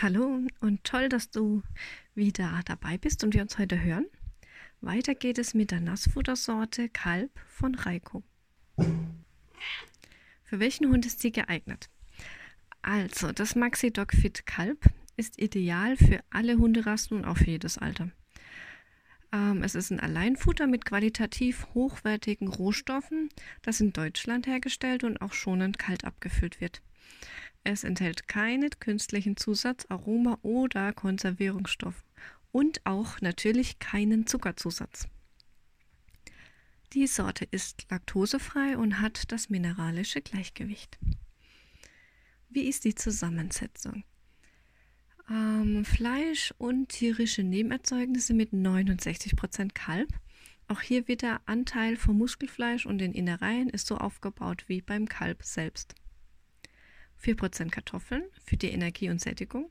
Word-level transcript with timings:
Hallo 0.00 0.40
und 0.60 0.84
toll, 0.84 1.10
dass 1.10 1.30
du 1.30 1.62
wieder 2.14 2.60
dabei 2.64 2.96
bist 2.96 3.22
und 3.22 3.34
wir 3.34 3.42
uns 3.42 3.58
heute 3.58 3.82
hören. 3.82 4.06
Weiter 4.80 5.14
geht 5.14 5.38
es 5.38 5.52
mit 5.52 5.72
der 5.72 5.80
Nassfuttersorte 5.80 6.88
Kalb 6.88 7.30
von 7.48 7.74
Reiko. 7.74 8.22
Für 10.44 10.58
welchen 10.58 10.88
Hund 10.90 11.04
ist 11.04 11.20
sie 11.20 11.32
geeignet? 11.32 11.90
Also, 12.80 13.32
das 13.32 13.56
Maxi 13.56 13.92
Dog 13.92 14.12
Fit 14.12 14.46
Kalb 14.46 14.86
ist 15.16 15.38
ideal 15.38 15.96
für 15.96 16.20
alle 16.30 16.56
Hunderassen 16.56 17.18
und 17.18 17.24
auch 17.26 17.36
für 17.36 17.50
jedes 17.50 17.76
Alter. 17.76 18.10
Ähm, 19.32 19.62
es 19.62 19.74
ist 19.74 19.90
ein 19.90 20.00
Alleinfutter 20.00 20.66
mit 20.66 20.86
qualitativ 20.86 21.66
hochwertigen 21.74 22.48
Rohstoffen, 22.48 23.28
das 23.62 23.80
in 23.80 23.92
Deutschland 23.92 24.46
hergestellt 24.46 25.04
und 25.04 25.20
auch 25.20 25.34
schonend 25.34 25.78
kalt 25.78 26.04
abgefüllt 26.04 26.60
wird. 26.60 26.80
Es 27.64 27.82
enthält 27.82 28.28
keine 28.28 28.68
künstlichen 28.68 29.38
Zusatz, 29.38 29.86
Aroma 29.88 30.38
oder 30.42 30.92
Konservierungsstoff 30.92 32.04
und 32.52 32.84
auch 32.84 33.22
natürlich 33.22 33.78
keinen 33.78 34.26
Zuckerzusatz. 34.26 35.08
Die 36.92 37.06
Sorte 37.06 37.46
ist 37.50 37.86
laktosefrei 37.90 38.76
und 38.76 39.00
hat 39.00 39.32
das 39.32 39.48
mineralische 39.48 40.20
Gleichgewicht. 40.20 40.98
Wie 42.50 42.68
ist 42.68 42.84
die 42.84 42.94
Zusammensetzung? 42.94 44.04
Ähm, 45.30 45.86
Fleisch 45.86 46.54
und 46.58 46.90
tierische 46.90 47.42
Nebenerzeugnisse 47.42 48.34
mit 48.34 48.52
69% 48.52 49.72
Kalb. 49.72 50.08
Auch 50.68 50.82
hier 50.82 51.08
wird 51.08 51.22
der 51.22 51.40
Anteil 51.46 51.96
vom 51.96 52.18
Muskelfleisch 52.18 52.84
und 52.84 52.98
den 52.98 53.12
Innereien 53.12 53.70
ist 53.70 53.86
so 53.86 53.96
aufgebaut 53.96 54.64
wie 54.68 54.82
beim 54.82 55.08
Kalb 55.08 55.42
selbst. 55.42 55.94
4% 57.24 57.70
Kartoffeln 57.70 58.24
für 58.44 58.56
die 58.56 58.70
Energie 58.70 59.08
und 59.08 59.20
Sättigung, 59.20 59.70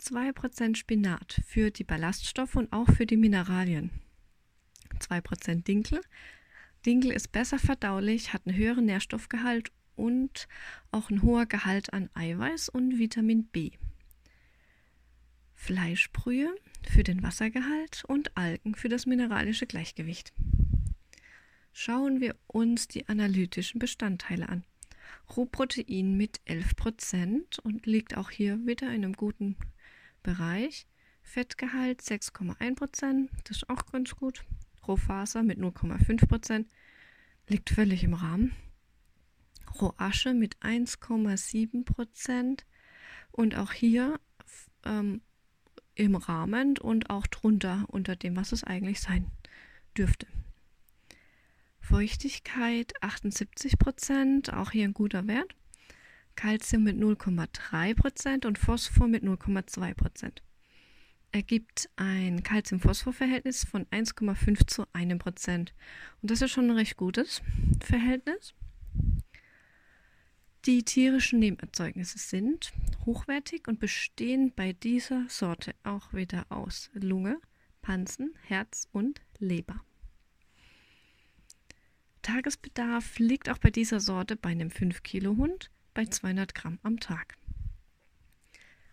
2% 0.00 0.76
Spinat 0.76 1.40
für 1.46 1.70
die 1.70 1.84
Ballaststoffe 1.84 2.56
und 2.56 2.72
auch 2.72 2.88
für 2.90 3.06
die 3.06 3.16
Mineralien, 3.16 3.90
2% 4.98 5.64
Dinkel. 5.64 6.00
Dinkel 6.84 7.12
ist 7.12 7.30
besser 7.30 7.58
verdaulich, 7.58 8.32
hat 8.32 8.46
einen 8.46 8.56
höheren 8.56 8.86
Nährstoffgehalt 8.86 9.70
und 9.94 10.48
auch 10.90 11.10
ein 11.10 11.22
hoher 11.22 11.46
Gehalt 11.46 11.92
an 11.92 12.10
Eiweiß 12.14 12.70
und 12.70 12.98
Vitamin 12.98 13.44
B. 13.44 13.72
Fleischbrühe 15.54 16.52
für 16.88 17.04
den 17.04 17.22
Wassergehalt 17.22 18.04
und 18.08 18.36
Algen 18.36 18.74
für 18.74 18.88
das 18.88 19.06
mineralische 19.06 19.66
Gleichgewicht. 19.66 20.32
Schauen 21.72 22.20
wir 22.20 22.36
uns 22.48 22.88
die 22.88 23.08
analytischen 23.08 23.78
Bestandteile 23.78 24.48
an. 24.48 24.64
Rohprotein 25.36 26.16
mit 26.16 26.40
11% 26.46 27.60
und 27.60 27.86
liegt 27.86 28.16
auch 28.16 28.30
hier 28.30 28.66
wieder 28.66 28.88
in 28.88 29.04
einem 29.04 29.14
guten 29.14 29.56
Bereich. 30.22 30.86
Fettgehalt 31.22 32.02
6,1%, 32.02 33.28
das 33.44 33.58
ist 33.58 33.70
auch 33.70 33.86
ganz 33.86 34.16
gut. 34.16 34.44
Rohfaser 34.86 35.42
mit 35.42 35.58
0,5% 35.58 36.66
liegt 37.48 37.70
völlig 37.70 38.04
im 38.04 38.14
Rahmen. 38.14 38.54
Rohasche 39.80 40.34
mit 40.34 40.58
1,7% 40.58 42.60
und 43.30 43.56
auch 43.56 43.72
hier 43.72 44.20
ähm, 44.84 45.22
im 45.94 46.16
Rahmen 46.16 46.78
und 46.78 47.10
auch 47.10 47.26
drunter 47.26 47.84
unter 47.88 48.16
dem, 48.16 48.36
was 48.36 48.52
es 48.52 48.64
eigentlich 48.64 49.00
sein 49.00 49.30
dürfte. 49.96 50.26
Feuchtigkeit 51.92 52.94
78 53.02 53.78
Prozent, 53.78 54.50
auch 54.50 54.70
hier 54.70 54.84
ein 54.84 54.94
guter 54.94 55.26
Wert. 55.26 55.54
Calcium 56.36 56.84
mit 56.84 56.96
0,3 56.96 57.94
Prozent 57.94 58.46
und 58.46 58.58
Phosphor 58.58 59.08
mit 59.08 59.22
0,2 59.22 59.92
Prozent. 59.92 60.42
Ergibt 61.32 61.90
ein 61.96 62.42
Calcium-Phosphor-Verhältnis 62.42 63.66
von 63.66 63.84
1,5 63.88 64.66
zu 64.66 64.86
1 64.94 65.18
Prozent. 65.18 65.74
Und 66.22 66.30
das 66.30 66.40
ist 66.40 66.52
schon 66.52 66.70
ein 66.70 66.76
recht 66.78 66.96
gutes 66.96 67.42
Verhältnis. 67.84 68.54
Die 70.64 70.84
tierischen 70.84 71.40
Nebenerzeugnisse 71.40 72.16
sind 72.16 72.72
hochwertig 73.04 73.68
und 73.68 73.80
bestehen 73.80 74.50
bei 74.56 74.72
dieser 74.72 75.26
Sorte 75.28 75.74
auch 75.84 76.14
wieder 76.14 76.46
aus 76.48 76.88
Lunge, 76.94 77.38
Pansen, 77.82 78.34
Herz 78.46 78.88
und 78.92 79.20
Leber. 79.38 79.84
Tagesbedarf 82.22 83.18
liegt 83.18 83.48
auch 83.48 83.58
bei 83.58 83.70
dieser 83.70 84.00
Sorte 84.00 84.36
bei 84.36 84.50
einem 84.50 84.68
5-Kilo-Hund 84.68 85.70
bei 85.94 86.06
200 86.06 86.54
Gramm 86.54 86.78
am 86.82 87.00
Tag. 87.00 87.36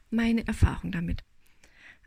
Meine 0.10 0.46
Erfahrung 0.48 0.92
damit. 0.92 1.24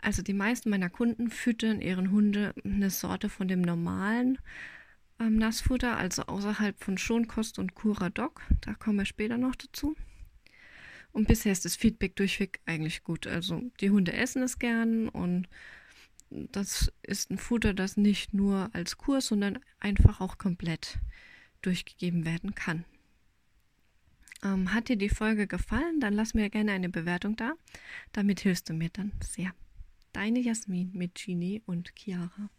Also 0.01 0.23
die 0.23 0.35
meisten 0.35 0.69
meiner 0.69 0.91
Kunden 0.91 1.31
füttern 1.31 1.81
ihren 1.81 2.11
Hunde 2.11 2.53
eine 2.65 2.91
Sorte 2.91 3.29
von 3.29 3.47
dem 3.47 3.63
normalen 3.63 4.39
ähm, 5.21 5.37
Nassfutter, 5.37 5.97
also 5.97 6.23
außerhalb 6.25 6.83
von 6.83 6.99
Schonkost 6.99 7.59
und 7.59 7.75
Cura 7.75 8.11
Dog. 8.11 8.43
Da 8.61 8.75
kommen 8.75 8.99
wir 8.99 9.05
später 9.05 9.39
noch 9.39 9.55
dazu. 9.55 9.95
Und 11.13 11.29
bisher 11.29 11.53
ist 11.53 11.65
das 11.65 11.77
Feedback 11.77 12.17
durchweg 12.17 12.61
eigentlich 12.67 13.05
gut. 13.05 13.27
Also 13.27 13.63
die 13.81 13.91
Hunde 13.91 14.13
essen 14.13 14.43
es 14.43 14.59
gern 14.59 15.09
und 15.09 15.49
das 16.53 16.93
ist 17.03 17.31
ein 17.31 17.39
Futter, 17.39 17.75
das 17.75 17.97
nicht 17.97 18.35
nur 18.35 18.71
als 18.73 18.99
Kurs, 18.99 19.27
sondern 19.27 19.59
einfach 19.81 20.21
auch 20.21 20.39
komplett 20.39 20.99
durchgegeben 21.63 22.25
werden 22.25 22.55
kann. 22.55 22.85
Ähm, 24.43 24.75
hat 24.75 24.89
dir 24.89 24.97
die 24.97 25.09
Folge 25.09 25.47
gefallen? 25.47 26.01
Dann 26.01 26.15
lass 26.15 26.35
mir 26.35 26.51
gerne 26.51 26.73
eine 26.73 26.89
Bewertung 26.89 27.37
da. 27.37 27.53
Damit 28.13 28.41
hilfst 28.41 28.69
du 28.69 28.75
mir 28.75 28.91
dann 28.91 29.13
sehr. 29.23 29.53
Deine 30.13 30.41
Jasmin 30.41 30.91
mit 30.93 31.15
Genie 31.15 31.63
und 31.65 31.93
Chiara. 31.97 32.51